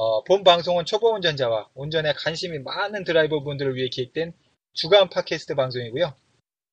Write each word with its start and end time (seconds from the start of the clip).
어, 0.00 0.22
본 0.22 0.44
방송은 0.44 0.84
초보 0.84 1.12
운전자와 1.12 1.70
운전에 1.74 2.12
관심이 2.12 2.60
많은 2.60 3.02
드라이버 3.02 3.42
분들을 3.42 3.74
위해 3.74 3.88
기획된 3.88 4.32
주간 4.72 5.08
팟캐스트 5.08 5.56
방송이고요. 5.56 6.14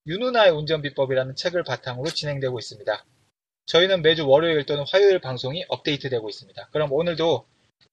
윤누나의 0.05 0.51
운전비법이라는 0.51 1.35
책을 1.35 1.63
바탕으로 1.63 2.11
진행되고 2.11 2.59
있습니다. 2.59 3.03
저희는 3.65 4.03
매주 4.03 4.27
월요일 4.27 4.63
또는 4.67 4.83
화요일 4.87 5.19
방송이 5.21 5.65
업데이트되고 5.69 6.29
있습니다. 6.29 6.69
그럼 6.71 6.93
오늘도 6.93 7.47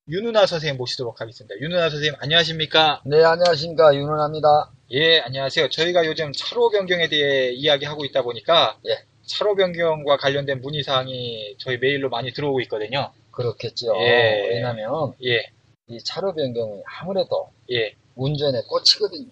윤누나 0.06 0.44
선생님 0.44 0.76
모시도록 0.76 1.22
하겠습니다. 1.22 1.58
윤누나 1.58 1.88
선생님 1.88 2.14
안녕하십니까? 2.20 3.00
네, 3.06 3.24
안녕하십니까. 3.24 3.94
윤은합니다. 3.94 4.48
예, 4.90 5.20
안녕하세요. 5.20 5.70
저희가 5.70 6.04
요즘 6.04 6.30
차로 6.36 6.68
변경에 6.68 7.08
대해 7.08 7.52
이야기하고 7.52 8.04
있다 8.04 8.20
보니까 8.20 8.78
예. 8.86 9.06
차로 9.24 9.56
변경과 9.56 10.18
관련된 10.18 10.60
문의 10.60 10.82
사항이 10.82 11.56
저희 11.58 11.78
메일로 11.78 12.10
많이 12.10 12.34
들어오고 12.34 12.60
있거든요. 12.62 13.14
그렇겠죠. 13.32 13.94
예. 14.00 14.48
왜냐면, 14.50 15.14
예, 15.24 15.46
이 15.88 15.98
차로 16.04 16.34
변경이 16.34 16.82
아무래도 17.00 17.50
예. 17.70 17.94
운전에 18.14 18.62
꽂히거든요. 18.68 19.30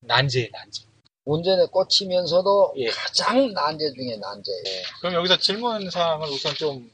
난제, 0.00 0.50
난제. 0.52 0.82
운전에 1.26 1.66
꽂히면서도 1.66 2.74
예. 2.78 2.86
가장 2.88 3.52
난제 3.52 3.92
중에 3.92 4.16
난제예요. 4.16 4.82
그럼 5.00 5.14
여기서 5.14 5.38
질문 5.38 5.88
사항을 5.90 6.28
우선 6.28 6.54
좀 6.54 6.90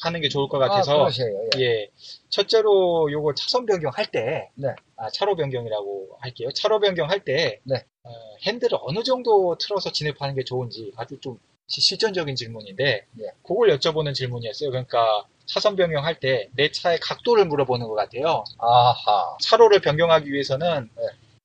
하는 0.00 0.20
게 0.20 0.28
좋을 0.28 0.48
것 0.48 0.60
아, 0.62 0.68
같아서. 0.68 0.98
그러세요. 0.98 1.48
예. 1.56 1.60
예. 1.62 1.90
첫째로 2.30 3.10
요거 3.10 3.34
차선 3.34 3.64
변경할 3.66 4.10
때. 4.10 4.50
네. 4.54 4.68
아, 4.96 5.10
차로 5.10 5.36
변경이라고 5.36 6.18
할게요. 6.20 6.50
차로 6.54 6.80
변경할 6.80 7.24
때. 7.24 7.60
네. 7.64 7.76
어, 8.04 8.10
핸들을 8.46 8.76
어느 8.82 9.02
정도 9.02 9.56
틀어서 9.58 9.92
진입하는 9.92 10.34
게 10.34 10.44
좋은지 10.44 10.92
아주 10.96 11.18
좀 11.20 11.38
시- 11.68 11.80
실전적인 11.80 12.36
질문인데. 12.36 13.06
예. 13.20 13.24
그걸 13.42 13.70
여쭤보는 13.76 14.14
질문이었어요. 14.14 14.70
그러니까 14.70 15.24
차선 15.48 15.74
변경할 15.76 16.20
때 16.20 16.50
내 16.54 16.70
차의 16.70 17.00
각도를 17.00 17.46
물어보는 17.46 17.88
것 17.88 17.94
같아요. 17.94 18.44
아하. 18.58 19.36
차로를 19.40 19.80
변경하기 19.80 20.30
위해서는 20.32 20.90
네. 20.94 21.02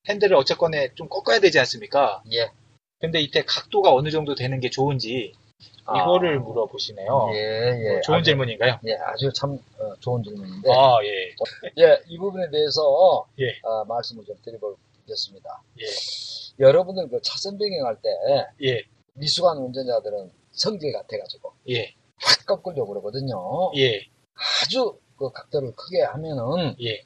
핸들을 0.08 0.36
어쨌거나 0.36 0.76
좀 0.94 1.08
꺾어야 1.08 1.40
되지 1.40 1.58
않습니까? 1.60 2.22
예. 2.32 2.50
근데 3.00 3.20
이때 3.20 3.42
각도가 3.44 3.92
어느 3.92 4.10
정도 4.10 4.34
되는 4.34 4.60
게 4.60 4.70
좋은지 4.70 5.32
아. 5.86 6.00
이거를 6.02 6.38
물어보시네요. 6.40 7.30
예, 7.34 7.38
예. 7.38 7.96
어, 7.96 8.00
좋은 8.02 8.18
아주, 8.18 8.24
질문인가요? 8.30 8.78
예, 8.86 8.94
아주 8.94 9.32
참 9.32 9.58
어, 9.78 9.94
좋은 10.00 10.22
질문인데. 10.22 10.70
아, 10.70 10.98
예. 11.04 11.82
예, 11.82 12.00
이 12.06 12.18
부분에 12.18 12.50
대해서 12.50 13.26
예. 13.40 13.48
어, 13.62 13.84
말씀을 13.86 14.24
좀 14.24 14.36
드려보겠습니다. 14.44 15.62
예. 15.80 15.84
여러분들 16.60 17.08
그 17.08 17.20
차선 17.22 17.58
변경할 17.58 17.96
때 18.02 18.08
예. 18.62 18.82
미숙한 19.14 19.56
운전자들은 19.58 20.30
성질 20.52 20.92
같아가지고 20.92 21.52
예. 21.70 21.94
확 22.24 22.46
꺾으려고 22.46 22.88
그러거든요. 22.88 23.72
예. 23.76 24.00
아주 24.62 24.98
그 25.16 25.30
각도를 25.30 25.74
크게 25.76 26.02
하면은 26.02 26.76
예. 26.82 27.04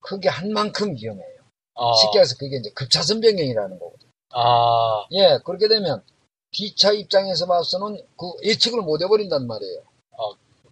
크게 0.00 0.28
한 0.28 0.52
만큼 0.52 0.94
위험해요. 0.94 1.38
아, 1.74 1.94
쉽게 1.94 2.20
해서 2.20 2.36
그게 2.38 2.56
이제 2.56 2.70
급차선 2.70 3.20
변경이라는 3.20 3.78
거거든요. 3.78 4.10
아, 4.30 5.06
예, 5.12 5.38
그렇게 5.44 5.68
되면 5.68 6.02
뒤차 6.50 6.92
입장에서 6.92 7.46
봐서는 7.46 8.00
그 8.16 8.32
예측을 8.42 8.82
못 8.82 9.02
해버린단 9.02 9.46
말이에요. 9.46 9.82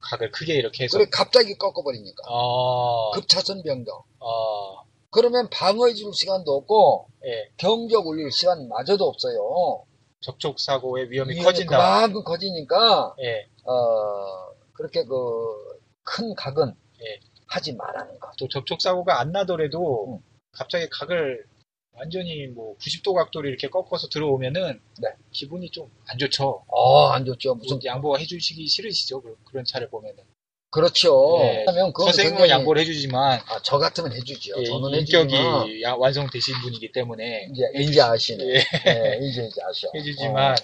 각을 0.01 0.31
크게 0.31 0.55
이렇게 0.55 0.85
해서. 0.85 0.99
그래 0.99 1.09
갑자기 1.11 1.55
꺾어버리니까 1.55 2.23
아, 2.29 3.11
급차선 3.15 3.63
변경. 3.63 4.03
아, 4.21 4.83
그러면 5.11 5.49
방어해 5.51 5.95
줄 5.95 6.13
시간도 6.15 6.53
없고 6.53 7.09
예. 7.25 7.51
경적 7.57 8.07
올릴 8.07 8.31
시간마저도 8.31 9.05
없어요. 9.05 9.85
접촉 10.21 10.61
사고의 10.61 11.11
위험이 11.11 11.35
위험이 11.35 11.45
커진다. 11.45 11.77
그만큼 11.77 12.25
커지니까 12.25 13.15
예. 13.21 13.49
어 13.67 14.55
그렇게 14.73 15.05
그 15.05 15.67
큰 16.09 16.35
각은 16.37 16.73
예. 17.03 17.21
하지 17.49 17.73
말라는 17.75 18.21
거. 18.21 18.31
또 18.39 18.47
접촉 18.49 18.81
사고가 18.81 19.19
안 19.21 19.33
나더라도 19.33 20.15
음. 20.15 20.19
갑자기 20.53 20.89
각을 20.89 21.45
완전히 21.93 22.47
뭐 22.47 22.77
90도 22.79 23.13
각도로 23.15 23.49
이렇게 23.49 23.69
꺾어서 23.69 24.09
들어오면은 24.09 24.81
네. 25.03 25.09
기분이 25.33 25.69
좀 25.71 25.91
안 26.09 26.17
좋죠. 26.19 26.65
어, 26.69 27.07
안 27.09 27.25
좋죠. 27.25 27.57
무슨 27.57 27.77
무슨 27.79 27.85
양보가 27.87 28.19
해주시기 28.19 28.69
싫으시죠? 28.69 29.21
그- 29.23 29.37
그런 29.47 29.65
차를 29.65 29.91
보면은. 29.91 30.23
그렇죠. 30.71 31.39
예. 31.41 31.65
그러면 31.67 31.93
그건 31.93 32.13
선생님은 32.13 32.49
양보를 32.51 32.83
해주지만 32.83 33.41
아, 33.49 33.61
저 33.65 33.79
같으면 33.79 34.13
해주죠. 34.13 34.55
예, 34.61 34.65
저는 34.65 34.91
인격이 35.01 35.35
해주지만 35.35 35.83
야- 35.83 35.95
완성되신 35.97 36.55
분이기 36.63 36.93
때문에 36.93 37.49
이제 37.53 37.63
이제 37.83 38.01
아시네. 38.01 38.45
예. 38.45 38.55
예, 38.59 39.19
이제 39.23 39.43
이제 39.45 39.61
아셔. 39.69 39.89
해주지만 39.95 40.53
어, 40.53 40.55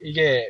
이게 0.00 0.48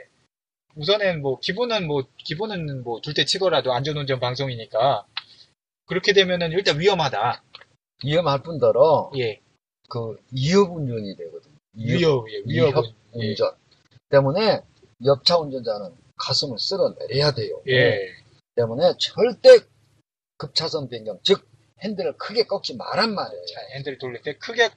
우선은 0.76 1.22
뭐 1.22 1.38
기본은 1.40 1.86
뭐 1.86 2.04
기본은 2.18 2.82
뭐 2.84 3.00
둘 3.00 3.14
때 3.14 3.24
치더라도 3.24 3.72
안전운전 3.72 4.20
방송이니까 4.20 5.06
그렇게 5.86 6.12
되면은 6.12 6.52
일단 6.52 6.78
위험하다. 6.78 7.42
위험할 8.04 8.42
뿐더러 8.42 9.12
예, 9.18 9.40
그 9.88 10.16
위협 10.32 10.74
운전이 10.74 11.16
되거든요. 11.16 11.54
위협, 11.74 12.26
예, 12.30 12.42
위협은 12.46 12.82
예, 13.20 13.28
운전 13.28 13.52
때문에 14.08 14.62
옆차 15.04 15.38
운전자는 15.38 15.94
가슴을 16.16 16.58
쓸어내려야 16.58 17.32
돼요. 17.32 17.62
예, 17.68 18.08
때문에 18.56 18.94
절대 18.98 19.64
급차선 20.38 20.88
변경, 20.88 21.18
즉 21.22 21.46
핸들을 21.80 22.16
크게 22.16 22.44
꺾지 22.44 22.76
말란 22.76 23.14
말이에요. 23.14 23.44
자, 23.46 23.60
핸들 23.74 23.98
돌릴 23.98 24.22
때 24.22 24.36
크게 24.38 24.70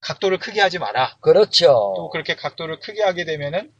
각도를 0.00 0.38
크게 0.38 0.60
하지 0.60 0.78
마라. 0.78 1.16
그렇죠. 1.20 1.94
또 1.96 2.10
그렇게 2.10 2.34
각도를 2.36 2.80
크게 2.80 3.02
하게 3.02 3.24
되면은 3.24 3.72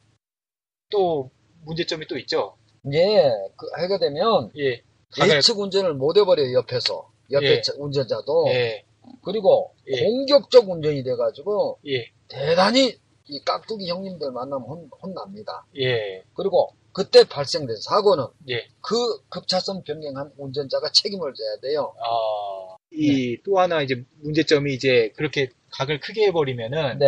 또 0.90 1.30
문제점이 1.66 2.06
또 2.06 2.16
있죠. 2.18 2.56
예, 2.92 3.30
그 3.56 3.66
하게 3.74 3.98
되면 3.98 4.50
예, 4.56 4.80
각을 5.10 5.36
예측 5.36 5.58
운전을 5.58 5.94
못 5.94 6.16
해버려요 6.16 6.52
옆에서 6.54 7.10
옆에 7.32 7.56
예. 7.56 7.60
차- 7.60 7.72
운전자도 7.76 8.46
예, 8.50 8.84
그리고 9.22 9.72
예. 9.88 10.04
공격적 10.04 10.68
운전이 10.70 11.02
돼가지고 11.02 11.78
예, 11.88 12.10
대단히 12.28 12.96
이 13.28 13.40
깍두기 13.44 13.88
형님들 13.88 14.30
만나면 14.30 14.62
혼, 14.68 14.90
혼납니다. 15.02 15.66
예, 15.78 16.22
그리고 16.34 16.70
그때 16.92 17.24
발생된 17.24 17.76
사고는 17.82 18.24
예. 18.48 18.66
그 18.80 18.94
급차선 19.28 19.82
변경한 19.82 20.32
운전자가 20.38 20.90
책임을 20.92 21.34
져야 21.34 21.56
돼요. 21.60 21.92
아, 21.98 22.76
이또 22.92 23.58
하나 23.58 23.82
이제 23.82 24.02
문제점이 24.22 24.72
이제 24.72 25.12
그렇게 25.16 25.48
각을 25.72 25.98
크게 26.00 26.26
해버리면은 26.28 26.98
네, 27.00 27.06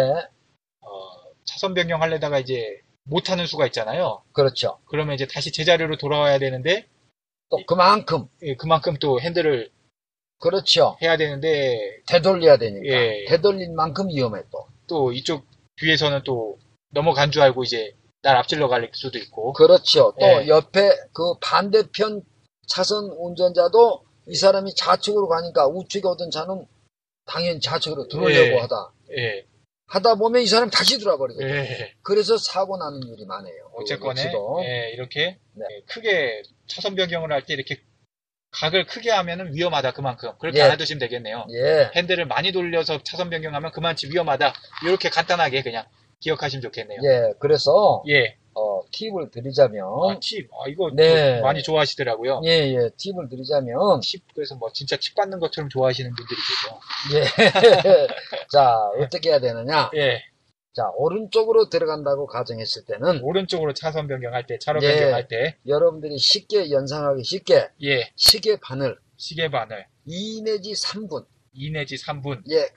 어, 0.81 0.89
차선 1.45 1.73
변경하려다가 1.75 2.41
이제 2.41 2.81
못하는 3.09 3.47
수가 3.47 3.67
있잖아요. 3.67 4.23
그렇죠. 4.33 4.79
그러면 4.87 5.15
이제 5.15 5.27
다시 5.27 5.51
제자리로 5.53 5.97
돌아와야 5.97 6.39
되는데 6.39 6.87
또 7.51 7.59
그만큼 7.67 8.29
예, 8.43 8.55
그만큼 8.55 8.97
또 9.01 9.21
핸들을 9.21 9.71
그렇죠. 10.41 10.97
해야 11.03 11.17
되는데 11.17 11.79
되돌려야 12.07 12.59
되니까 12.59 12.87
예. 12.87 13.25
되돌린 13.29 13.75
만큼 13.75 14.09
위험해 14.09 14.43
또. 14.51 14.67
또 14.87 15.13
이쪽 15.13 15.47
뒤에서는 15.77 16.23
또 16.25 16.59
넘어간 16.91 17.31
줄 17.31 17.43
알고 17.43 17.65
이제 17.65 17.95
날 18.23 18.37
앞질러 18.37 18.69
갈 18.69 18.89
수도 18.95 19.19
있고 19.19 19.53
그렇죠. 19.53 20.15
또 20.21 20.27
예. 20.27 20.49
옆에 20.49 20.91
그 21.13 21.35
반대편 21.41 22.23
차선 22.67 23.05
운전자도 23.17 24.05
이 24.29 24.35
사람이 24.35 24.75
좌측으로 24.75 25.29
가니까 25.29 25.67
우측에 25.69 26.07
오던 26.07 26.31
차는 26.31 26.67
당연히 27.25 27.61
좌측으로 27.61 28.09
들어오려고 28.09 28.57
예. 28.57 28.59
하다. 28.59 28.93
예, 29.17 29.45
하다 29.89 30.17
보면 30.17 30.43
이 30.43 30.47
사람이 30.47 30.71
다시 30.71 30.99
돌아버리거든요. 30.99 31.49
예. 31.49 31.95
그래서 32.03 32.37
사고 32.37 32.77
나는 32.77 33.01
일이 33.09 33.25
많아요. 33.27 33.71
어쨌거나. 33.75 34.21
예, 34.65 34.91
이렇게 34.93 35.39
네. 35.55 35.65
예, 35.71 35.81
크게 35.87 36.43
차선 36.67 36.95
변경을 36.95 37.33
할 37.33 37.43
때 37.47 37.55
이렇게 37.55 37.81
각을 38.51 38.87
크게 38.87 39.11
하면은 39.11 39.55
위험하다 39.55 39.93
그만큼 39.93 40.33
그렇게 40.41 40.59
예. 40.59 40.63
알아두시면 40.65 40.99
되겠네요. 41.01 41.47
예. 41.53 41.91
핸들을 41.97 42.27
많이 42.27 42.53
돌려서 42.53 43.03
차선 43.03 43.31
변경하면 43.31 43.73
그만치 43.73 44.09
위험하다. 44.11 44.53
이렇게 44.85 45.09
간단하게 45.11 45.63
그냥 45.63 45.85
기억하시면 46.21 46.63
좋겠네요. 46.63 46.99
예. 47.05 47.33
그래서 47.41 48.03
예, 48.09 48.27
어, 48.27 48.38
팁을 48.91 49.31
드리자면, 49.31 49.85
아, 49.87 50.19
팁. 50.21 50.49
아, 50.53 50.69
이거 50.69 50.91
네. 50.95 51.41
많이 51.41 51.63
좋아하시더라고요. 51.63 52.43
예, 52.45 52.51
예, 52.51 52.91
팁을 52.97 53.29
드리자면, 53.29 54.01
팁, 54.03 54.23
그래서 54.35 54.55
뭐 54.57 54.71
진짜 54.73 54.97
팁 54.97 55.15
받는 55.15 55.39
것처럼 55.39 55.69
좋아하시는 55.69 56.11
분들이 56.15 56.37
계죠. 56.37 56.81
예. 57.19 57.25
자, 58.53 58.77
어떻게 59.01 59.31
해야 59.31 59.41
되느냐? 59.41 59.91
예. 59.95 60.23
자, 60.75 60.91
오른쪽으로 60.95 61.69
들어간다고 61.69 62.27
가정했을 62.27 62.85
때는, 62.85 63.21
오른쪽으로 63.23 63.75
차선 63.75 64.07
변경할 64.07 64.47
때, 64.47 64.59
차로 64.59 64.81
예. 64.83 64.89
변경할 64.97 65.29
때, 65.29 65.57
여러분들이 65.67 66.17
쉽게 66.19 66.71
연상하기 66.71 67.25
쉽게, 67.25 67.69
예. 67.83 68.11
시계 68.17 68.59
바늘 68.61 68.97
시계 69.17 69.51
바늘 69.51 69.87
2 70.07 70.43
내지 70.43 70.73
3분, 70.73 71.27
2 71.53 71.73
내지 71.73 71.97
3분. 71.97 72.43
예, 72.51 72.69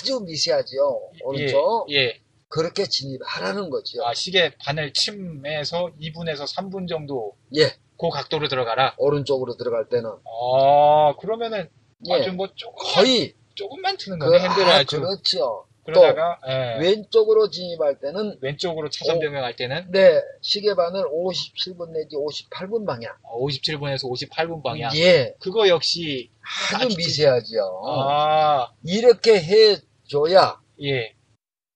아주 0.00 0.20
미세하지요. 0.20 0.82
오른쪽. 1.24 1.86
예. 1.90 1.96
예. 1.96 2.20
그렇게 2.48 2.84
진입하라는 2.86 3.70
거죠. 3.70 4.04
아, 4.04 4.14
시계 4.14 4.54
바늘 4.58 4.92
침에서 4.92 5.90
2분에서 6.00 6.46
3분 6.56 6.88
정도 6.88 7.36
예, 7.54 7.74
그 7.98 8.08
각도로 8.10 8.48
들어가라. 8.48 8.94
오른쪽으로 8.98 9.56
들어갈 9.56 9.88
때는. 9.88 10.10
아, 10.10 11.14
그러면은 11.18 11.68
예, 12.08 12.14
아주 12.14 12.32
뭐 12.32 12.48
조금 12.54 12.76
거의, 12.94 13.34
조금만 13.54 13.96
트는 13.96 14.18
그, 14.18 14.26
거네. 14.26 14.38
핸들을 14.40 14.68
아, 14.68 14.76
아주. 14.76 15.00
그렇죠. 15.00 15.66
그러다가 15.84 16.38
예. 16.48 16.78
왼쪽으로 16.80 17.48
진입할 17.48 18.00
때는, 18.00 18.38
왼쪽으로 18.40 18.90
차선 18.90 19.18
오. 19.18 19.20
변경할 19.20 19.54
때는 19.54 19.92
네, 19.92 20.20
시계 20.42 20.74
바늘 20.74 21.04
57분 21.04 21.90
내지 21.92 22.16
58분 22.16 22.84
방향. 22.84 23.14
57분에서 23.22 24.10
58분 24.10 24.64
방향. 24.64 24.90
예, 24.96 25.34
그거 25.38 25.68
역시 25.68 26.30
아주 26.74 26.88
미세하죠. 26.96 27.82
아, 27.86 28.72
이렇게 28.84 29.40
해 29.40 29.76
줘야 30.08 30.60
예. 30.82 31.15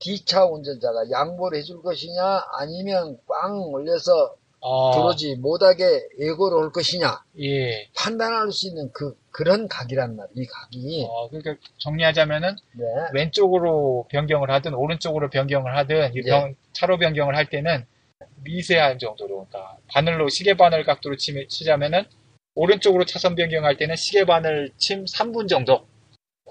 D차 0.01 0.47
운전자가 0.47 1.11
양보를 1.11 1.59
해줄 1.59 1.83
것이냐, 1.83 2.45
아니면 2.59 3.19
꽝 3.29 3.59
올려서 3.73 4.35
아, 4.63 4.91
들어오지 4.93 5.37
못하게 5.37 5.85
예고를 6.19 6.57
올 6.59 6.73
것이냐, 6.73 7.23
예. 7.41 7.89
판단할 7.97 8.53
수 8.53 8.69
있는 8.69 8.91
그, 8.93 9.17
그런 9.31 9.69
각이란 9.69 10.17
말이에요, 10.17 10.35
이 10.35 10.47
각이. 10.47 11.07
어, 11.09 11.29
그러니까 11.29 11.55
정리하자면은 11.79 12.57
네. 12.75 12.85
왼쪽으로 13.15 14.07
변경을 14.11 14.51
하든 14.51 14.75
오른쪽으로 14.75 15.31
변경을 15.31 15.75
하든 15.77 16.13
이 16.15 16.19
예. 16.19 16.23
병- 16.31 16.55
차로 16.73 16.99
변경을 16.99 17.37
할 17.37 17.49
때는 17.49 17.87
미세한 18.43 18.99
정도로 18.99 19.47
그러니까 19.51 19.77
바늘로 19.89 20.29
시계 20.29 20.55
바늘 20.55 20.85
각도로 20.85 21.17
치, 21.17 21.47
치자면은 21.49 22.05
오른쪽으로 22.55 23.05
차선 23.05 23.35
변경할 23.35 23.77
때는 23.77 23.97
시계 23.97 24.25
바늘 24.25 24.71
침 24.77 25.05
3분 25.05 25.49
정도 25.49 25.87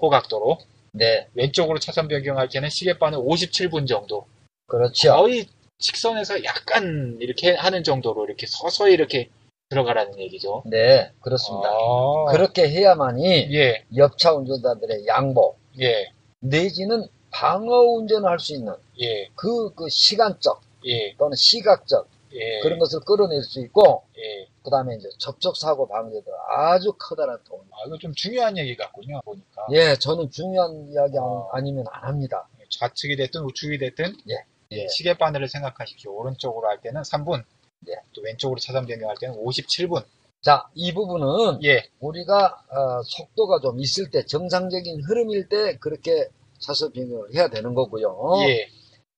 그 0.00 0.08
각도로 0.08 0.58
네, 0.92 1.28
왼쪽으로 1.34 1.78
차선 1.78 2.08
변경할 2.08 2.48
때는 2.48 2.68
시계 2.68 2.98
바늘 2.98 3.18
57분 3.18 3.86
정도 3.86 4.26
그렇죠. 4.66 5.12
거의 5.12 5.46
직선에서 5.78 6.44
약간 6.44 7.16
이렇게 7.20 7.54
하는 7.54 7.82
정도로 7.82 8.24
이렇게 8.26 8.46
서서히 8.46 8.92
이렇게 8.94 9.30
들어가라는 9.70 10.18
얘기죠. 10.18 10.62
네, 10.66 11.10
그렇습니다. 11.20 11.68
아, 11.68 12.32
그렇게 12.32 12.68
해야만이 12.68 13.54
예, 13.54 13.84
옆차 13.96 14.32
운전자들의 14.34 15.06
양보, 15.06 15.56
예, 15.80 16.12
내지는 16.40 17.06
방어 17.30 17.82
운전을 17.82 18.28
할 18.28 18.38
수 18.40 18.54
있는 18.54 18.74
예, 19.00 19.28
그, 19.36 19.72
그 19.74 19.88
시간적 19.88 20.60
예, 20.86 21.14
또는 21.16 21.36
시각적 21.36 22.08
예, 22.34 22.60
그런 22.60 22.78
것을 22.78 23.00
끌어낼 23.00 23.42
수 23.42 23.60
있고, 23.60 24.02
예. 24.18 24.46
그 24.62 24.70
다음에 24.70 24.94
이제 24.96 25.08
접촉사고 25.18 25.88
방지에도 25.88 26.30
아주 26.56 26.92
커다란 26.98 27.38
도움. 27.44 27.62
아, 27.72 27.76
이거 27.86 27.96
좀 27.98 28.12
중요한 28.14 28.56
얘기 28.58 28.76
같군요, 28.76 29.20
보니까. 29.24 29.66
예, 29.72 29.94
저는 29.96 30.30
중요한 30.30 30.88
이야기 30.92 31.16
안- 31.18 31.24
아. 31.24 31.48
아니면 31.52 31.84
안 31.90 32.08
합니다. 32.08 32.48
좌측이 32.70 33.16
됐든 33.16 33.42
우측이 33.42 33.78
됐든 33.78 34.16
예. 34.28 34.44
예. 34.72 34.86
시계 34.88 35.16
바늘을 35.16 35.48
생각하십시오. 35.48 36.14
오른쪽으로 36.14 36.68
할 36.68 36.80
때는 36.80 37.02
3분, 37.02 37.42
예. 37.88 37.94
또 38.14 38.20
왼쪽으로 38.22 38.58
차선 38.60 38.86
변경할 38.86 39.16
때는 39.18 39.34
57분. 39.42 40.04
자, 40.42 40.68
이 40.74 40.92
부분은 40.94 41.64
예, 41.64 41.82
우리가 41.98 42.46
어, 42.70 43.02
속도가 43.04 43.60
좀 43.60 43.80
있을 43.80 44.10
때 44.10 44.24
정상적인 44.24 45.02
흐름일 45.02 45.48
때 45.48 45.76
그렇게 45.78 46.28
차선 46.60 46.92
변경을 46.92 47.34
해야 47.34 47.48
되는 47.48 47.74
거고요. 47.74 48.34
예. 48.48 48.68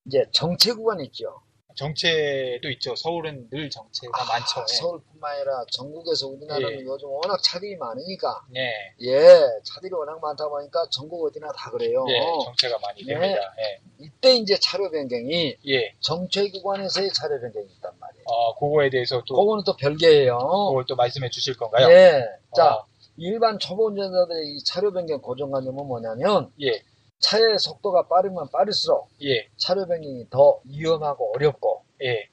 이제 0.05 0.25
정체 0.31 0.73
구간 0.73 0.99
있죠. 1.01 1.41
정체도 1.75 2.69
있죠. 2.71 2.95
서울은 2.95 3.49
늘 3.49 3.69
정체가 3.69 4.21
아, 4.21 4.25
많죠. 4.25 4.61
예. 4.61 4.75
서울뿐만 4.75 5.35
아니라 5.35 5.65
전국에서 5.71 6.27
우리나라는 6.27 6.79
예. 6.79 6.83
요즘 6.83 7.09
워낙 7.09 7.41
차들이 7.43 7.75
많으니까 7.77 8.45
예, 8.55 8.71
예, 9.01 9.41
차들이 9.63 9.93
워낙 9.93 10.19
많다 10.21 10.47
보니까 10.47 10.85
전국 10.91 11.25
어디나 11.25 11.51
다 11.51 11.71
그래요. 11.71 12.05
예, 12.09 12.21
정체가 12.43 12.77
많이 12.79 13.03
네. 13.03 13.13
됩니다. 13.13 13.53
예, 13.59 13.79
이때 13.99 14.35
이제 14.35 14.57
차로 14.59 14.91
변경이 14.91 15.57
예. 15.67 15.95
정체 15.99 16.49
구간에서의 16.49 17.11
차로 17.13 17.39
변경이 17.41 17.67
있단 17.77 17.91
말이에요. 17.99 18.23
어, 18.25 18.55
그거에 18.59 18.89
대해서 18.89 19.23
또, 19.25 19.35
그거는 19.35 19.63
또 19.65 19.75
별개예요. 19.75 20.37
그걸 20.37 20.85
또 20.87 20.95
말씀해 20.95 21.29
주실 21.29 21.57
건가요? 21.57 21.89
예. 21.89 22.25
자, 22.55 22.65
아, 22.65 22.85
일반 23.17 23.59
초보 23.59 23.87
운전자들의 23.87 24.47
이 24.47 24.63
차로 24.63 24.91
변경 24.91 25.21
고정관념은 25.21 25.85
뭐냐면 25.85 26.51
예, 26.61 26.81
차의 27.23 27.57
속도가 27.57 28.07
빠르면 28.07 28.49
빠를수록 28.51 29.09
예, 29.23 29.47
차로 29.57 29.87
변경이 29.87 30.29
더 30.29 30.61
위험하고 30.65 31.33
어렵고 31.35 31.83
예, 32.03 32.27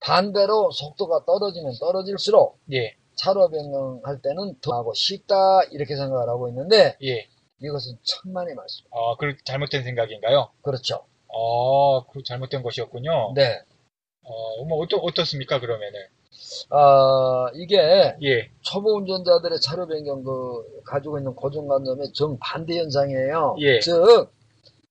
반대로 0.00 0.70
속도가 0.72 1.24
떨어지면 1.26 1.74
떨어질수록 1.78 2.58
예, 2.72 2.96
차로 3.16 3.50
변경할 3.50 4.22
때는 4.22 4.58
더 4.60 4.74
하고 4.74 4.94
쉽다 4.94 5.62
이렇게 5.70 5.94
생각을 5.94 6.28
하고 6.28 6.48
있는데 6.48 6.96
예. 7.02 7.28
이것은 7.62 7.98
천만의 8.02 8.54
말씀. 8.54 8.86
어, 8.90 9.16
그 9.16 9.36
잘못된 9.44 9.84
생각인가요? 9.84 10.50
그렇죠. 10.62 11.04
어, 11.28 12.06
그 12.06 12.22
잘못된 12.22 12.62
것이었군요. 12.62 13.34
네. 13.34 13.60
어, 14.22 14.64
뭐, 14.64 14.78
어떠, 14.78 14.96
어떻습니까, 14.96 15.60
그러면은? 15.60 16.00
어, 16.70 17.48
이게 17.54 17.76
예, 18.22 18.50
초보 18.62 18.96
운전자들의 18.96 19.60
차로 19.60 19.86
변경 19.86 20.22
그 20.22 20.82
가지고 20.84 21.18
있는 21.18 21.34
고정관념의 21.34 22.12
정반대 22.12 22.78
현상이에요. 22.78 23.56
예. 23.60 23.80
즉 23.80 24.32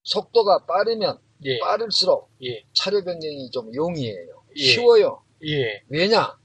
속도가 0.04 0.66
빠르면 0.66 1.20
예, 1.46 1.60
빠를수록 1.60 2.30
예, 2.44 2.64
차로 2.74 3.04
변경이 3.04 3.50
좀 3.52 3.74
용이해요. 3.74 4.44
예. 4.58 4.64
쉬워요. 4.64 5.22
예. 5.46 5.82
왜냐? 5.90 6.38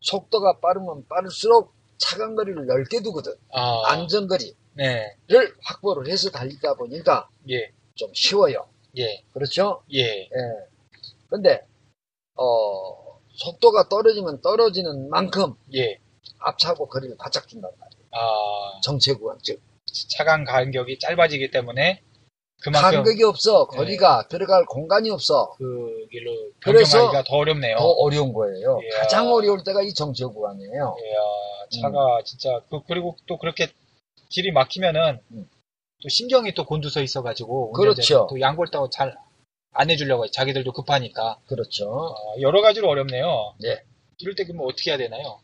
속도가 0.00 0.60
빠르면 0.60 1.06
빠를수록 1.08 1.72
차간 1.98 2.36
거리를 2.36 2.66
넓게 2.66 3.02
두거든. 3.02 3.34
아, 3.52 3.82
안전거리를 3.92 4.54
네, 4.74 5.16
확보를 5.64 6.10
해서 6.10 6.30
달리다 6.30 6.74
보니까 6.74 7.28
예, 7.50 7.72
좀 7.94 8.10
쉬워요. 8.14 8.68
예, 8.96 9.22
그렇죠? 9.32 9.82
예, 9.92 10.22
예. 10.22 10.28
근데 11.28 11.66
어 12.36 13.07
속도가 13.38 13.88
떨어지면 13.88 14.42
떨어지는 14.42 15.08
만큼 15.10 15.54
예. 15.74 15.98
앞차고 16.40 16.88
거리를 16.88 17.16
바짝 17.18 17.48
준단 17.48 17.70
말이에요. 17.78 18.04
아, 18.12 18.80
정체 18.82 19.14
구간 19.14 19.38
즉 19.42 19.60
차간 20.10 20.44
간격이 20.44 20.98
짧아지기 20.98 21.50
때문에 21.50 22.02
그만큼 22.60 22.90
간격이 22.90 23.22
없어. 23.22 23.66
거리가 23.68 24.26
들어갈 24.28 24.66
공간이 24.66 25.10
없어. 25.10 25.54
그 25.56 26.08
길로 26.10 26.32
변경하기가 26.60 27.24
더 27.24 27.36
어렵네요. 27.36 27.76
더 27.76 27.84
어려운 27.84 28.32
거예요. 28.32 28.80
예. 28.82 28.88
가장 28.98 29.32
어려울 29.32 29.62
때가 29.62 29.82
이 29.82 29.94
정체 29.94 30.24
구간이에요. 30.24 30.96
이야, 30.98 31.80
차가 31.80 32.22
진짜 32.24 32.60
그, 32.68 32.80
그리고 32.88 33.16
또 33.26 33.38
그렇게 33.38 33.68
길이 34.28 34.50
막히면은 34.50 35.20
음. 35.30 35.48
또 36.02 36.08
신경이 36.08 36.54
또 36.54 36.64
곤두서 36.64 37.00
있어가지고 37.02 37.72
그렇죠. 37.72 38.26
또 38.28 38.40
양보를 38.40 38.70
따고 38.70 38.90
잘 38.90 39.16
안 39.80 39.90
해주려고 39.90 40.24
해. 40.24 40.30
자기들도 40.32 40.72
급하니까 40.72 41.38
그렇죠. 41.46 41.88
어, 41.88 42.14
여러 42.40 42.60
가지로 42.62 42.88
어렵네요. 42.88 43.54
네. 43.60 43.80
이럴 44.18 44.34
때 44.34 44.44
그러면 44.44 44.66
어떻게 44.66 44.90
해야 44.90 44.98
되나요? 44.98 45.38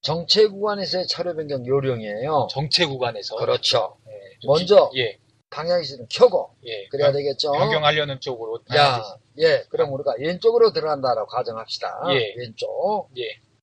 정체 0.00 0.46
구간에서의 0.46 1.08
차로 1.08 1.34
변경 1.34 1.66
요령이에요. 1.66 2.46
정체 2.52 2.86
구간에서 2.86 3.34
그렇죠. 3.34 3.96
예, 4.06 4.12
좀 4.40 4.48
먼저 4.52 4.90
지- 4.94 5.00
예, 5.00 5.18
방향키를 5.50 6.06
켜고 6.08 6.50
예, 6.64 6.86
그래야 6.86 7.08
변- 7.08 7.14
되겠죠. 7.14 7.50
변경하려는 7.50 8.20
쪽으로 8.20 8.60
야. 8.76 9.02
예, 9.38 9.64
그럼 9.70 9.92
우리가 9.92 10.14
왼쪽으로 10.20 10.72
들어간다라고 10.72 11.26
가정합시다. 11.26 12.00
예. 12.10 12.32
왼쪽, 12.36 13.08
예, 13.18 13.22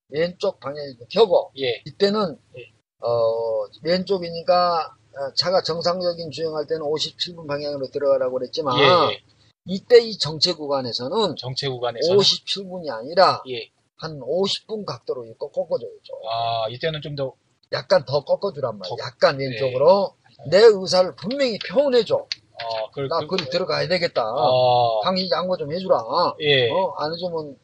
왼쪽 0.10 0.60
방향키를 0.60 1.08
켜고 1.10 1.52
예, 1.58 1.82
이때는 1.86 2.38
예. 2.58 2.64
어, 3.00 3.66
왼쪽이니까 3.84 4.94
어, 5.18 5.34
차가 5.38 5.62
정상적인 5.64 6.32
주행할 6.32 6.68
때는 6.68 6.82
57분 6.84 7.48
방향으로 7.48 7.88
들어가라고 7.92 8.34
그랬지만 8.40 8.78
예, 8.78 8.84
예. 9.14 9.22
이때 9.66 10.00
이 10.00 10.18
정체 10.18 10.54
구간에서는 10.54 11.36
정체 11.38 11.68
구간에서 11.68 12.14
57분이 12.16 12.90
아니라 12.92 13.42
예, 13.50 13.70
한 13.98 14.20
50분 14.20 14.86
각도로 14.86 15.26
이거 15.26 15.50
꺾어줘야죠. 15.50 16.14
아 16.32 16.68
이때는 16.70 17.02
좀 17.02 17.16
더 17.16 17.34
약간 17.72 18.06
더 18.06 18.24
꺾어주란 18.24 18.78
말이야. 18.78 18.96
더- 18.96 19.04
약간 19.04 19.40
왼쪽으로 19.40 20.16
내 20.52 20.60
의사를 20.60 21.16
분명히 21.16 21.58
표현해줘. 21.68 22.16
어, 22.16 22.92
그, 22.94 23.02
나 23.10 23.20
그- 23.22 23.28
거기 23.28 23.50
들어가야 23.50 23.88
되겠다. 23.88 24.24
어, 24.32 25.02
당신 25.04 25.28
양보 25.32 25.58
좀 25.58 25.72
해주라. 25.74 25.98
예, 26.42 26.70
어, 26.70 26.94
안 26.98 27.12
해주면 27.14 27.58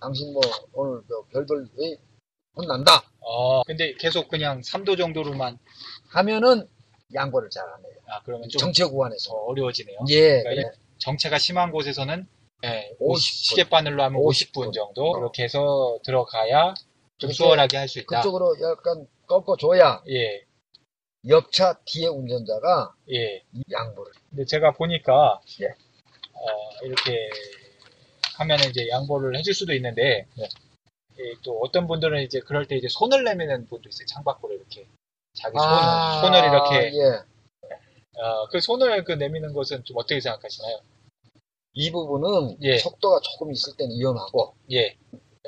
당신 0.00 0.32
뭐 0.32 0.40
오늘 0.72 1.02
저 1.08 1.24
별별 1.32 1.66
왜 1.76 1.96
혼난다 2.56 3.02
어, 3.20 3.62
근데 3.64 3.94
계속 3.94 4.28
그냥 4.28 4.60
3도 4.60 4.96
정도로만 4.96 5.58
하면은 6.10 6.68
양보를 7.14 7.50
잘 7.50 7.64
안 7.64 7.84
해요. 7.84 7.94
아 8.08 8.20
그러면 8.24 8.48
좀 8.48 8.60
정체 8.60 8.84
더 8.84 8.90
구간에서. 8.90 9.32
어려워지네요. 9.34 9.98
예, 10.10 10.42
그러니까 10.42 10.70
그래. 10.70 10.81
정체가 11.02 11.38
심한 11.38 11.72
곳에서는 11.72 12.26
예, 12.64 12.90
50분. 13.00 13.10
50, 13.10 13.44
시계바늘로 13.44 14.02
하면 14.04 14.20
50분, 14.22 14.68
50분 14.68 14.72
정도 14.72 15.12
어. 15.12 15.18
이렇게 15.18 15.42
해서 15.42 15.98
들어가야 16.04 16.74
좀 17.18 17.28
그렇게 17.28 17.34
수월하게 17.34 17.76
할 17.76 17.88
수 17.88 17.98
있다. 17.98 18.18
그쪽으로 18.20 18.56
약간 18.62 19.06
꺾어줘야 19.26 20.02
예, 20.08 20.44
옆차 21.28 21.78
뒤에 21.84 22.06
운전자가 22.06 22.94
예. 23.12 23.42
이 23.52 23.62
양보를. 23.70 24.12
근데 24.30 24.44
제가 24.44 24.72
보니까 24.72 25.40
예. 25.60 25.66
어, 25.66 26.84
이렇게 26.84 27.28
하면은 28.38 28.70
이제 28.70 28.88
양보를 28.88 29.36
해줄 29.36 29.54
수도 29.54 29.72
있는데 29.74 30.26
네. 30.36 30.48
예, 31.18 31.34
또 31.44 31.60
어떤 31.62 31.86
분들은 31.86 32.22
이제 32.22 32.40
그럴 32.40 32.66
때 32.66 32.76
이제 32.76 32.86
손을 32.88 33.24
내미는 33.24 33.66
분도 33.66 33.88
있어요. 33.88 34.06
창밖으로 34.06 34.54
이렇게 34.54 34.86
자기 35.34 35.58
손, 35.58 35.68
아, 35.68 36.20
손을 36.22 36.38
이렇게 36.44 36.92
예. 36.96 37.22
어, 38.20 38.46
그 38.50 38.60
손을 38.60 39.04
그 39.04 39.12
내미는 39.12 39.52
것은 39.52 39.84
좀 39.84 39.96
어떻게 39.98 40.20
생각하시나요? 40.20 40.78
이 41.74 41.90
부분은 41.90 42.58
예. 42.62 42.78
속도가 42.78 43.20
조금 43.20 43.50
있을 43.52 43.76
때는 43.76 43.96
위험하고 43.96 44.54
예. 44.72 44.96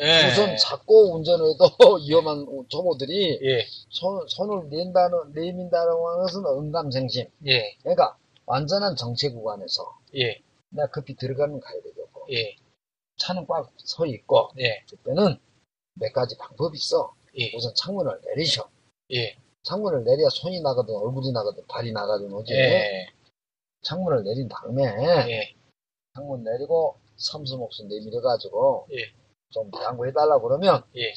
예. 0.00 0.28
우선 0.30 0.56
잡고 0.56 1.14
운전을 1.16 1.46
해도 1.50 1.64
위험한 2.08 2.46
초보들이 2.68 3.38
예. 3.42 3.66
손, 3.90 4.26
손을 4.28 4.68
낸다는, 4.70 5.32
내민다는 5.32 5.92
것은 6.02 6.44
응감생심. 6.46 7.26
예. 7.46 7.76
그러니까 7.82 8.16
완전한 8.46 8.96
정체 8.96 9.30
구간에서 9.30 9.98
예. 10.16 10.40
내가 10.70 10.88
급히 10.90 11.14
들어가면 11.16 11.60
가야 11.60 11.80
되겠고 11.82 12.26
예. 12.32 12.56
차는 13.18 13.46
꽉 13.46 13.70
서 13.78 14.06
있고 14.06 14.50
예. 14.58 14.82
그때는 14.90 15.38
몇 15.94 16.12
가지 16.12 16.36
방법이 16.38 16.76
있어. 16.76 17.14
예. 17.38 17.54
우선 17.56 17.72
창문을 17.74 18.20
내리셔. 18.24 18.68
예. 19.12 19.36
창문을 19.62 20.04
내려야 20.04 20.28
손이 20.30 20.60
나가든 20.60 20.94
얼굴이 20.94 21.32
나가든 21.32 21.66
발이 21.68 21.92
나가든 21.92 22.32
오지. 22.32 22.52
예. 22.54 23.06
창문을 23.82 24.24
내린 24.24 24.48
다음에 24.48 25.54
예. 26.14 26.20
창문 26.20 26.44
내리고 26.44 26.96
삼수목수 27.16 27.84
내밀어 27.84 28.20
가지고 28.20 28.86
예. 28.92 29.12
좀 29.50 29.70
양보해 29.82 30.12
달라고 30.12 30.48
그러면 30.48 30.82
예. 30.96 31.12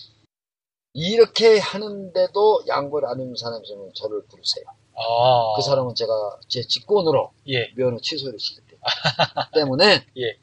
이렇게 0.94 1.60
하는데도 1.60 2.64
양보를 2.68 3.08
안 3.08 3.20
하는 3.20 3.36
사람이 3.36 3.64
있으면 3.64 3.92
저를 3.94 4.26
부르세요. 4.28 4.66
아. 4.96 5.54
그 5.56 5.62
사람은 5.62 5.94
제가 5.94 6.40
제 6.48 6.62
직권으로 6.64 7.32
예. 7.50 7.72
면허 7.76 8.00
취소를 8.00 8.40
시켰대요. 8.40 8.80
때문에 9.54 10.06
예. 10.18 10.40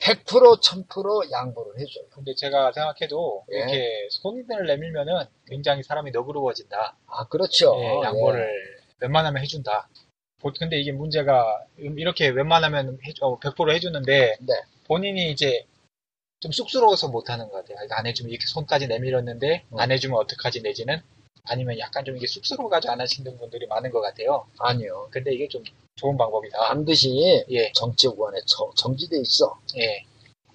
100% 0.00 0.60
1000% 0.60 1.30
양보를 1.30 1.78
해줘요. 1.78 2.06
근데 2.10 2.34
제가 2.34 2.72
생각해도 2.72 3.44
예. 3.52 3.56
이렇게 3.58 4.08
손을 4.10 4.66
내밀면은 4.66 5.24
굉장히 5.46 5.82
사람이 5.82 6.10
너그러워진다. 6.10 6.96
아 7.06 7.28
그렇죠. 7.28 7.74
예, 7.78 8.02
양보를 8.02 8.50
웬만하면 9.00 9.42
해준다. 9.42 9.88
보- 10.44 10.52
근데 10.52 10.78
이게 10.78 10.92
문제가 10.92 11.64
음, 11.78 11.98
이렇게 11.98 12.28
웬만하면 12.28 12.98
해, 13.02 13.12
어, 13.22 13.38
100% 13.40 13.72
해주는데 13.72 14.36
네. 14.40 14.54
본인이 14.86 15.30
이제 15.30 15.64
좀 16.40 16.52
쑥스러워서 16.52 17.08
못하는 17.08 17.48
것 17.48 17.64
같아요. 17.66 17.78
안 17.90 18.06
해주면 18.06 18.30
이렇게 18.30 18.44
손까지 18.46 18.86
내밀었는데 18.86 19.64
음. 19.72 19.78
안 19.78 19.90
해주면 19.90 20.18
어떡하지 20.18 20.60
내지는 20.60 21.00
아니면 21.44 21.78
약간 21.78 22.04
좀 22.04 22.16
이게 22.16 22.26
쑥스러워가지고 22.26 22.92
안 22.92 23.00
하시는 23.00 23.38
분들이 23.38 23.66
많은 23.66 23.90
것 23.90 24.02
같아요. 24.02 24.44
예. 24.50 24.56
아니요. 24.58 25.08
근데 25.10 25.32
이게 25.32 25.48
좀 25.48 25.64
좋은 25.96 26.16
방법이다. 26.18 26.58
반드시 26.58 27.44
예, 27.50 27.72
정체 27.72 28.08
구간에 28.08 28.38
정- 28.46 28.70
정지돼 28.76 29.18
있어. 29.20 29.58
예, 29.78 30.04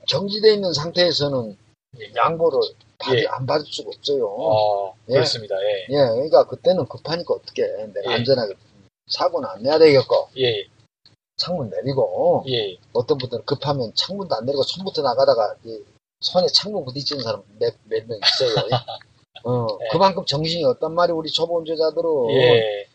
정지돼 0.08 0.53
있는 0.53 0.72
상태에서는 0.74 1.58
예. 2.00 2.12
양보를 2.15 2.60
받, 3.00 3.15
예. 3.17 3.25
안 3.27 3.46
받을 3.48 3.65
수가 3.65 3.89
없어요. 3.96 4.27
어, 4.27 4.93
예. 5.10 5.13
그렇습니다. 5.13 5.55
예, 5.63 5.86
예, 5.89 5.96
그러니까 5.96 6.46
그때는 6.46 6.86
급하니까 6.88 7.34
어떻게 7.34 7.63
해. 7.63 7.88
내가 7.93 8.12
예. 8.12 8.15
안전하게 8.15 8.53
사고는 9.10 9.48
안 9.50 9.63
내야 9.63 9.78
되겠고 9.80 10.30
예, 10.39 10.66
창문 11.38 11.70
내리고 11.70 12.44
예, 12.48 12.78
어떤 12.94 13.18
분들은 13.18 13.46
급하면 13.46 13.92
창문도 13.96 14.36
안 14.36 14.46
내리고 14.46 14.63
손부터 14.63 15.01
나가다가 15.01 15.56
이 15.66 15.84
손에 16.22 16.48
창문 16.48 16.86
부딪히는 16.86 17.24
사람 17.24 17.44
몇 17.60 17.74
명 17.88 18.20
있어요. 18.24 18.56
어, 19.46 19.68
예. 19.82 19.88
그만큼 19.92 20.25
정신이 20.25 20.63
없단 20.66 20.94
말이 20.94 21.13
우리 21.13 21.30
초보 21.30 21.58
운전자들은 21.60 22.30
예, 22.32 22.86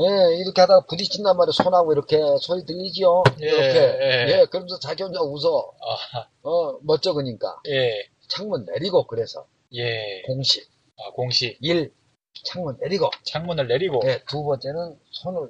예, 0.00 0.36
이렇게 0.36 0.60
하다가 0.60 0.86
부딪힌단 0.86 1.36
말이에요. 1.36 1.52
손하고 1.52 1.92
이렇게 1.92 2.18
소리 2.40 2.64
들리지요? 2.66 3.22
예, 3.40 3.46
이렇게. 3.46 3.78
예. 3.78 4.26
예, 4.40 4.44
그러면서 4.50 4.78
자기 4.80 5.02
혼자 5.02 5.20
웃어. 5.22 5.72
아, 6.12 6.26
어, 6.42 6.78
멋쩍으니까. 6.82 7.60
예, 7.68 8.06
창문 8.28 8.66
내리고, 8.66 9.06
그래서. 9.06 9.46
예, 9.72 10.22
공식. 10.26 10.68
아, 10.98 11.10
공시 11.12 11.56
일, 11.60 11.92
창문 12.44 12.76
내리고. 12.80 13.08
창문을 13.22 13.68
내리고 13.68 14.00
예, 14.04 14.20
두 14.28 14.42
번째는 14.44 14.98
손을 15.12 15.48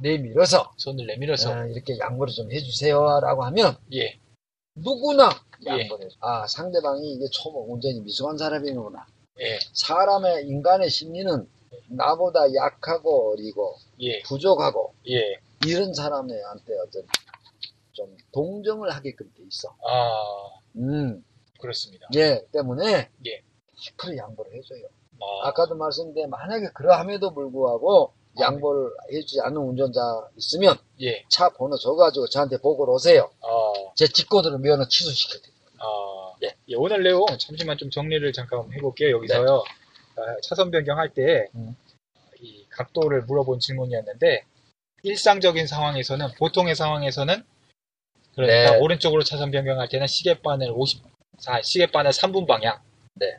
내밀어서, 0.00 0.72
손을 0.76 1.06
내밀어서 1.06 1.54
아, 1.54 1.66
이렇게 1.66 1.98
양보를 1.98 2.32
좀 2.32 2.50
해주세요. 2.50 3.20
라고 3.20 3.44
하면, 3.44 3.76
예, 3.92 4.18
누구나 4.74 5.30
예. 5.66 5.82
양보를 5.82 6.06
해줘. 6.06 6.16
아, 6.20 6.46
상대방이 6.46 7.12
이게 7.14 7.26
초보 7.30 7.72
운전이 7.72 8.00
미숙한 8.00 8.36
사람이구나. 8.36 9.06
예, 9.40 9.58
사람의, 9.72 10.46
인간의 10.46 10.90
심리는 10.90 11.48
나보다 11.88 12.52
약하고 12.54 13.32
어리고, 13.32 13.76
예, 14.00 14.20
부족하고, 14.22 14.94
예, 15.08 15.36
이런 15.66 15.94
사람한테 15.94 16.78
어떤 16.86 17.06
좀 17.92 18.16
동정을 18.32 18.90
하게끔 18.90 19.32
돼 19.36 19.44
있어. 19.44 19.68
아, 19.86 20.60
음, 20.76 21.24
그렇습니다. 21.60 22.08
예, 22.16 22.44
때문에 22.52 23.08
예. 23.26 23.42
100% 23.96 24.16
양보를 24.16 24.54
해줘요. 24.54 24.86
아, 25.20 25.48
아까도 25.48 25.76
말씀드린 25.76 26.28
만약에 26.28 26.68
그러함에도 26.74 27.32
불구하고 27.32 28.12
양보를 28.38 28.90
해주지 29.12 29.40
않는 29.42 29.56
운전자 29.56 30.00
있으면 30.36 30.76
예, 31.00 31.24
차 31.28 31.48
번호 31.50 31.76
줘가지고 31.76 32.28
저한테 32.28 32.58
보고를 32.58 32.94
오세요. 32.94 33.30
아, 33.42 33.72
제 33.94 34.06
직권으로 34.06 34.58
면허 34.58 34.86
취소시켜요. 34.88 35.42
아, 35.78 36.32
예. 36.42 36.54
예, 36.68 36.74
오늘 36.76 37.02
내용 37.02 37.26
잠시만 37.38 37.78
좀 37.78 37.90
정리를 37.90 38.32
잠깐 38.32 38.70
해볼게요. 38.72 39.16
여기서요. 39.16 39.62
아, 40.16 40.36
차선 40.42 40.70
변경할 40.70 41.12
때, 41.12 41.48
음. 41.54 41.76
이 42.40 42.66
각도를 42.70 43.22
물어본 43.22 43.60
질문이었는데, 43.60 44.44
일상적인 45.02 45.66
상황에서는, 45.66 46.28
보통의 46.38 46.74
상황에서는, 46.74 47.44
그러니까 48.34 48.72
네. 48.72 48.78
오른쪽으로 48.78 49.22
차선 49.22 49.50
변경할 49.50 49.88
때는 49.88 50.06
시계바늘 50.06 50.70
50, 50.70 51.02
아, 51.46 51.62
시계바늘 51.62 52.12
3분 52.12 52.46
방향. 52.46 52.80
네. 53.14 53.38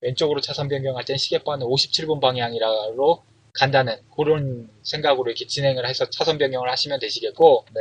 왼쪽으로 0.00 0.40
차선 0.40 0.68
변경할 0.68 1.04
때는 1.04 1.18
시계바늘 1.18 1.66
57분 1.66 2.20
방향이라로 2.20 3.24
간다는 3.58 3.96
그런 4.16 4.68
생각으로 4.82 5.30
이렇게 5.30 5.46
진행을 5.46 5.86
해서 5.88 6.08
차선 6.10 6.38
변경을 6.38 6.70
하시면 6.70 7.00
되시겠고, 7.00 7.64
네, 7.74 7.80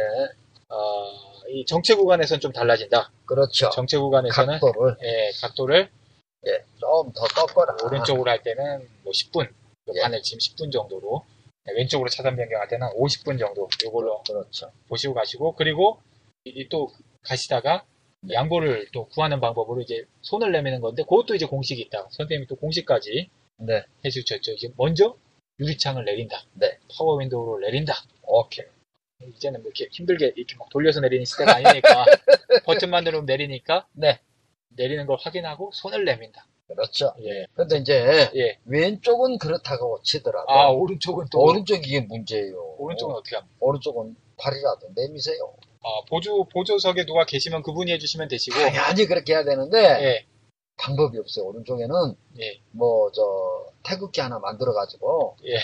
어, 0.69 1.45
이 1.49 1.65
정체 1.65 1.95
구간에서는 1.95 2.39
좀 2.39 2.51
달라진다. 2.51 3.11
그렇죠. 3.25 3.69
정체 3.71 3.97
구간에서는 3.97 4.59
각도를 4.59 4.95
예, 5.03 5.31
각도를 5.41 5.89
예, 6.47 6.51
좀 6.79 7.11
더 7.13 7.23
꺾어라. 7.45 7.75
오른쪽으로 7.83 8.29
할 8.29 8.41
때는 8.41 8.87
뭐 9.03 9.11
10분, 9.11 9.47
예. 9.95 10.01
바늘 10.01 10.21
지금 10.21 10.39
10분 10.39 10.71
정도로, 10.71 11.23
네, 11.65 11.73
왼쪽으로 11.73 12.09
차선 12.09 12.35
변경할 12.35 12.67
때는 12.67 12.87
50분 12.97 13.37
정도, 13.39 13.67
요걸로 13.83 14.21
그렇죠. 14.23 14.71
보시고 14.87 15.13
가시고, 15.13 15.55
그리고 15.55 15.99
이- 16.45 16.51
이또 16.61 16.89
가시다가 17.23 17.85
네. 18.21 18.33
양보를 18.35 18.87
또 18.93 19.07
구하는 19.09 19.39
방법으로 19.39 19.81
이제 19.81 20.05
손을 20.21 20.51
내미는 20.51 20.81
건데, 20.81 21.03
그것도 21.03 21.35
이제 21.35 21.45
공식이 21.45 21.81
있다. 21.83 22.07
선생님이 22.11 22.47
또 22.47 22.55
공식까지 22.55 23.29
네, 23.59 23.83
해주셨죠. 24.03 24.51
이제 24.53 24.69
먼저 24.77 25.15
유리창을 25.59 26.05
내린다. 26.05 26.43
네. 26.53 26.77
파워 26.95 27.17
윈도우를 27.17 27.67
내린다. 27.67 27.93
오케이. 28.23 28.65
이제는 29.23 29.61
뭐 29.61 29.71
이렇게 29.73 29.87
힘들게 29.91 30.33
이렇게 30.35 30.55
막 30.57 30.69
돌려서 30.69 30.99
내리는 30.99 31.23
시대가 31.25 31.55
아니니까, 31.55 32.05
버튼만 32.65 33.05
누르면 33.05 33.25
내리니까, 33.25 33.87
네, 33.93 34.19
내리는 34.69 35.05
걸 35.05 35.17
확인하고 35.19 35.71
손을 35.73 36.03
내민다. 36.03 36.45
그렇죠. 36.67 37.13
예. 37.21 37.45
근데 37.53 37.77
이제 37.77 38.29
예. 38.35 38.57
왼쪽은 38.65 39.37
그렇다고 39.37 40.01
치더라도 40.03 40.49
아, 40.49 40.69
오른쪽은 40.69 41.27
또, 41.31 41.39
오른쪽이 41.39 41.87
이게 41.87 42.01
문제예요. 42.01 42.75
오른쪽은 42.79 43.15
어떻게 43.15 43.35
합니까? 43.35 43.55
오른쪽은 43.59 44.15
팔이라도 44.37 44.89
내미세요. 44.95 45.53
아, 45.83 46.01
보조, 46.09 46.45
보조석에 46.45 47.05
누가 47.05 47.25
계시면 47.25 47.61
그분이 47.61 47.91
해주시면 47.93 48.27
되시고, 48.27 48.57
당연히 48.57 49.05
그렇게 49.05 49.33
해야 49.33 49.43
되는데 49.43 49.77
예, 49.77 50.25
방법이 50.77 51.17
없어요. 51.17 51.45
오른쪽에는 51.45 52.15
예, 52.39 52.59
뭐저 52.71 53.21
태극기 53.83 54.21
하나 54.21 54.39
만들어 54.39 54.73
가지고 54.73 55.37
예. 55.45 55.57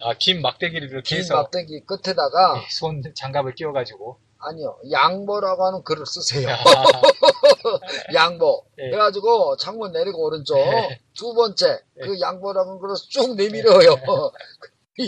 아, 0.00 0.14
긴 0.14 0.42
막대기를 0.42 0.88
이렇게 0.90 1.08
긴 1.08 1.18
해서, 1.18 1.34
막대기 1.34 1.84
끝에다가 1.86 2.62
예, 2.62 2.70
손 2.70 3.02
장갑을 3.14 3.54
끼워 3.54 3.72
가지고, 3.72 4.18
아니요 4.38 4.78
양보라고 4.92 5.66
하는 5.66 5.82
글을 5.82 6.06
쓰세요. 6.06 6.48
아, 6.50 6.54
양보. 8.14 8.64
예. 8.78 8.90
그래가지고 8.90 9.56
창문 9.56 9.92
내리고 9.92 10.24
오른쪽 10.26 10.56
예. 10.58 11.00
두 11.14 11.34
번째 11.34 11.80
예. 12.00 12.06
그 12.06 12.20
양보라고 12.20 12.68
하는 12.70 12.80
글을 12.80 12.94
쭉 13.08 13.34
내밀어요. 13.34 13.96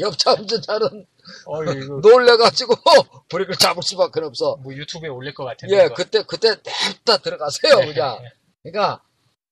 옆차 0.01 0.35
운전자는 0.35 1.07
어, 1.47 1.63
이거, 1.65 2.01
놀래가지고 2.03 2.75
브레이크를 3.29 3.57
잡을 3.59 3.83
수밖에 3.83 4.21
없어. 4.21 4.57
뭐 4.63 4.73
유튜브에 4.75 5.09
올릴 5.09 5.35
것 5.35 5.45
같은데. 5.45 5.77
예, 5.77 5.87
이거. 5.87 5.95
그때 5.95 6.23
그때 6.23 6.49
냅다 6.51 7.19
들어가세요 7.19 7.81
예. 7.83 7.87
그냥. 7.87 8.19
그러니까 8.63 9.03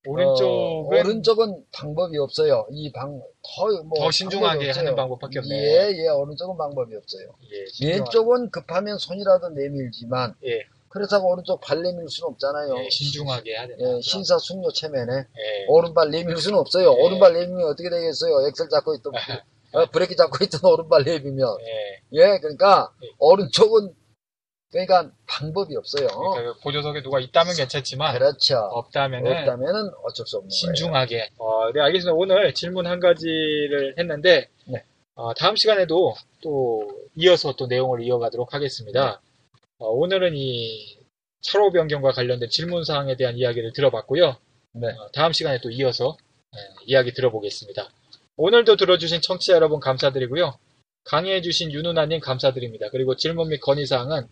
오른쪽은 0.07 0.49
어, 0.51 0.87
오른쪽은 0.89 1.65
방법이 1.73 2.17
없어요. 2.19 2.67
이 2.71 2.91
방, 2.93 3.21
더, 3.43 3.83
뭐, 3.85 3.99
더 3.99 4.11
신중하게. 4.11 4.71
하는 4.71 4.95
방법밖에 4.95 5.41
없네. 5.41 5.55
예, 5.55 5.93
예, 6.05 6.09
오른쪽은 6.09 6.57
방법이 6.57 6.95
없어요. 6.97 7.29
예, 7.53 7.65
신중하- 7.73 7.95
왼쪽은 8.05 8.51
급하면 8.51 8.97
손이라도 8.99 9.51
내밀지만, 9.51 10.35
예, 10.47 10.63
그렇다고 10.89 11.31
오른쪽 11.33 11.61
발 11.61 11.83
내밀 11.83 12.09
수는 12.09 12.29
없잖아요. 12.31 12.79
예, 12.85 12.89
신중하게 12.91 13.51
해야 13.51 13.67
되나. 13.67 13.97
예, 13.97 14.01
신사숙녀 14.01 14.71
체면에 14.71 15.13
예. 15.19 15.67
오른발 15.69 16.11
내밀 16.11 16.37
수는 16.39 16.59
없어요. 16.59 16.93
예. 16.93 17.03
오른발 17.03 17.33
내밀면 17.35 17.67
어떻게 17.69 17.91
되겠어요? 17.91 18.47
엑셀 18.49 18.69
잡고 18.71 18.95
있던 18.97 19.13
어, 19.73 19.85
브레이크 19.93 20.17
잡고 20.17 20.43
있던 20.45 20.61
오른발 20.65 21.05
내밀면 21.05 21.57
예. 21.61 22.03
예, 22.13 22.39
그러니까 22.39 22.91
예. 23.05 23.09
오른쪽은 23.19 23.95
그러니까 24.71 25.11
방법이 25.27 25.75
없어요. 25.77 26.07
그러니까 26.09 26.59
보조석에 26.63 27.03
누가 27.03 27.21
있다면 27.21 27.55
괜찮지만 27.57 28.15
그렇죠. 28.15 28.57
없다면은 28.57 29.31
없다면은 29.31 29.91
어쩔 30.05 30.27
수 30.27 30.37
없는 30.37 30.49
거예요. 30.49 30.51
신중하게. 30.51 31.31
어, 31.39 31.73
네, 31.73 31.81
알겠습니다. 31.81 32.13
오늘 32.15 32.53
질문 32.53 32.87
한 32.87 33.01
가지를 33.01 33.95
했는데, 33.99 34.49
네. 34.67 34.85
어, 35.15 35.33
다음 35.35 35.57
시간에도 35.57 36.15
또 36.43 36.87
이어서 37.17 37.55
또 37.57 37.67
내용을 37.67 38.03
이어가도록 38.03 38.53
하겠습니다. 38.53 39.23
어, 39.79 39.89
오늘은 39.89 40.37
이 40.37 40.99
차로 41.41 41.71
변경과 41.73 42.13
관련된 42.13 42.51
질문 42.51 42.85
사항에 42.85 43.17
대한 43.17 43.37
이야기를 43.39 43.73
들어봤고요. 43.73 44.37
네. 44.75 44.89
어, 44.89 45.11
다음 45.13 45.33
시간에 45.33 45.61
또 45.63 45.71
이어서 45.71 46.17
예, 46.55 46.59
이야기 46.87 47.13
들어보겠습니다. 47.13 47.91
오늘도 48.37 48.77
들어주신 48.77 49.21
청취자 49.23 49.55
여러분 49.55 49.81
감사드리고요. 49.81 50.59
강의해주신 51.05 51.73
윤은아님 51.73 52.21
감사드립니다. 52.21 52.89
그리고 52.91 53.17
질문 53.17 53.49
및 53.49 53.61
건의사항은 53.61 54.29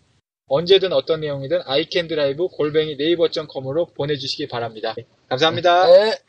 언제든 0.48 0.92
어떤 0.92 1.20
내용이든 1.20 1.62
iCanDrive 1.64 2.48
골뱅이 2.52 2.96
네이버.com으로 2.96 3.86
보내주시기 3.96 4.48
바랍니다. 4.48 4.94
감사합니다. 5.28 5.86
네. 5.86 6.25